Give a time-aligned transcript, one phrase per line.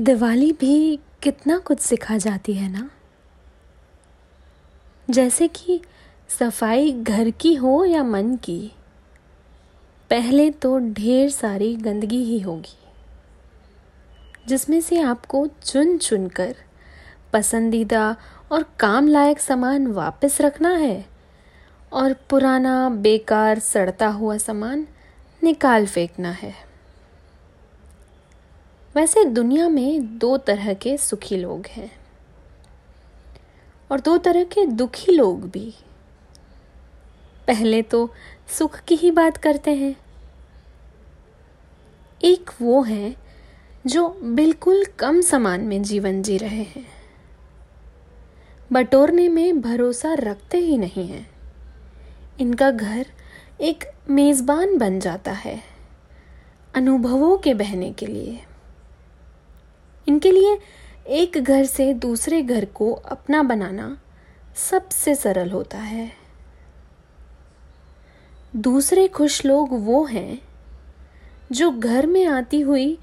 [0.00, 2.90] दिवाली भी कितना कुछ सिखा जाती है ना?
[5.10, 5.80] जैसे कि
[6.28, 8.72] सफ़ाई घर की हो या मन की,
[10.10, 12.78] पहले तो ढेर सारी गंदगी ही होगी,
[14.48, 16.54] जिसमें से आपको चुन चुन कर
[17.32, 18.16] पसंदीदा
[18.52, 21.06] और काम लायक सामान वापस रखना है
[21.92, 24.86] और पुराना, बेकार, सड़ता हुआ सामान
[25.42, 26.67] निकाल फेंकना है।
[28.98, 31.90] वैसे दुनिया में दो तरह के सुखी लोग हैं
[33.90, 35.74] और दो तरह के दुखी लोग भी।
[37.46, 38.10] पहले तो
[38.48, 39.94] सुख की ही बात करते हैं।
[42.20, 43.14] एक वो है
[43.86, 46.86] जो बिल्कुल कम समान में जीवन जी रहे हैं,
[48.72, 51.26] बटोरने में भरोसा रखते ही नहीं हैं।
[52.40, 53.06] इनका घर
[53.60, 55.62] एक मेज़बान बन जाता है
[56.74, 58.38] अनुभवों के बहने के लिए।
[60.08, 60.58] इनके लिए
[61.06, 63.98] एक घर से दूसरे घर को अपना बनाना
[64.56, 66.10] सबसे सरल होता है।
[68.56, 70.38] दूसरे खुश लोग वो हैं
[71.52, 72.98] जो घर में आती हुई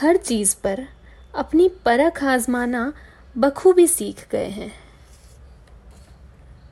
[0.00, 0.86] हर चीज़ पर
[1.34, 2.92] अपनी परख आजमाना
[3.36, 4.72] बखूबी सीख गए हैं।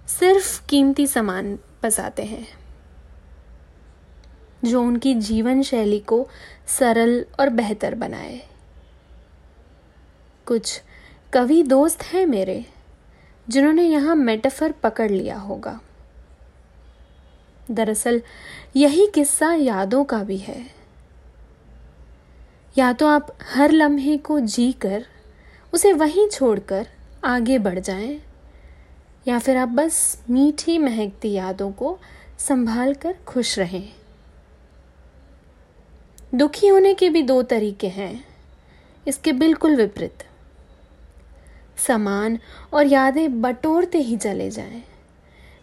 [0.09, 2.47] सिर्फ़ कीमती सामान बसाते हैं,
[4.64, 6.29] जो उनकी जीवन शैली को
[6.69, 8.41] सरल और बेहतर बनाए।
[10.47, 10.83] कुछ
[11.33, 12.66] कवि दोस्त हैं मेरे,
[13.48, 15.80] जिन्होंने यहाँ मेटाफर पकड़ लिया होगा।
[17.70, 18.22] दरअसल,
[18.77, 20.67] यही किस्सा यादों का भी है।
[22.78, 25.06] या तो आप हर लम्हे को जी कर
[25.72, 26.86] उसे वहीं छोड़कर
[27.24, 28.20] आगे बढ़ जाएँ,
[29.28, 31.98] या फिर आप बस मीठी महकती यादों को
[32.39, 33.92] संभाल कर खुश रहें।
[36.34, 38.24] दुखी होने के भी दो तरीके हैं,
[39.08, 40.22] इसके बिल्कुल विपरीत।
[41.77, 42.39] सामान
[42.73, 44.83] और यादें बटोरते ही चले जाएँ।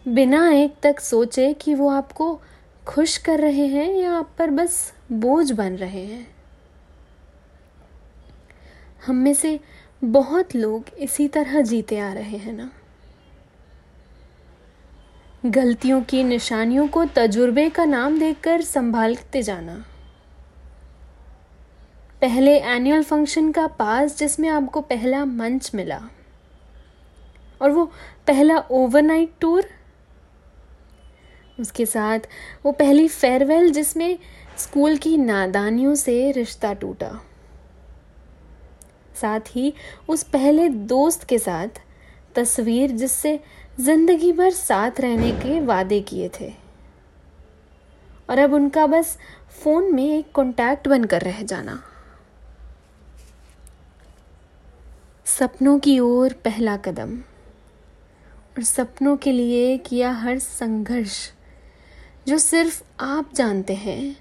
[0.08, 2.40] बिना एक तक सोचे कि वो आपको
[2.86, 6.34] खुश कर रहे हैं या आप पर बस बोझ बन रहे हैं।
[9.06, 9.60] हम में से
[10.04, 12.70] बहुत लोग इसी तरह जीते आ रहे हैं ना।
[15.46, 19.84] गलतियों की निशानियों को तजुर्बे का नाम देकर संभालते जाना।
[22.24, 26.00] पहले एनुअल फ़ंक्शन का पास जिसमें आपको पहला मंच मिला।
[27.60, 27.84] और वो
[28.26, 29.68] पहला ओवरनाइट टूर
[31.60, 32.20] उसके साथ
[32.64, 34.18] वो पहली फेयरवेल जिसमें
[34.58, 37.10] स्कूल की नादानियों से रिश्ता टूटा।
[39.14, 39.72] साथ ही
[40.08, 41.80] उस पहले दोस्त के साथ
[42.34, 43.38] तस्वीर जिससे
[43.80, 46.52] ज़िंदगी भर साथ रहने के वादे किए थे।
[48.30, 49.18] और अब उनका बस
[49.62, 51.82] फ़ोन में एक कॉन्टैक्ट बनकर रह जाना।
[55.38, 57.18] सपनों की ओर पहला कदम
[58.56, 61.32] और सपनों के लिए किया हर संघर्ष,
[62.28, 64.16] जो सिर्फ़ आप जानते हैं,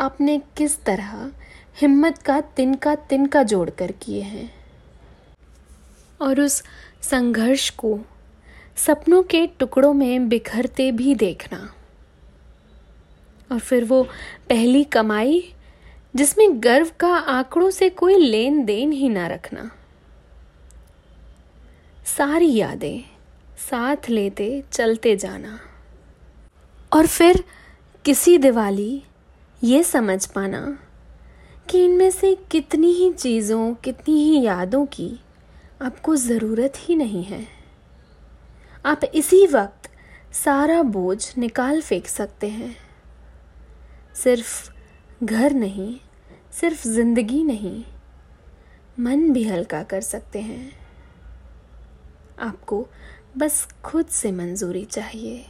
[0.00, 1.32] आपने किस तरह
[1.80, 4.54] हिम्मत का तिनका तिनका जोड़ कर किए हैं।
[6.20, 6.62] और उस
[7.02, 7.98] संघर्ष को
[8.76, 11.74] सपनों के टुकड़ों में बिखरते भी देखना।
[13.52, 14.02] और फिर वो
[14.48, 15.54] पहली कमाई,
[16.16, 19.70] जिसमें गर्व का आंकड़ों से कोई लेन देन ही ना रखना।
[22.06, 23.04] सारी यादें
[23.60, 25.58] साथ लेते चलते जाना।
[26.92, 27.44] और फिर
[28.04, 29.02] किसी दिवाली
[29.62, 30.78] ये समझ पाना
[31.70, 35.10] कि इनमें से कितनी ही चीज़ों, कितनी ही यादों की
[35.82, 37.46] आपको ज़रूरत ही नहीं है।
[38.86, 39.90] आप इसी वक्त
[40.34, 42.76] सारा बोझ निकाल फेंक सकते हैं।
[44.14, 45.96] सिर्फ़ घर नहीं,
[46.52, 47.84] सिर्फ़ ज़िंदगी नहीं,
[49.00, 50.81] मन भी हल्का कर सकते हैं।
[52.38, 52.86] आपको
[53.36, 55.46] बस खुद से मंजूरी चाहिए।